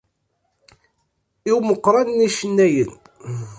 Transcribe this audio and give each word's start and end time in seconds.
I 1.49 1.51
umeqqran 1.57 2.07
n 2.13 2.19
yicennayen. 2.25 2.91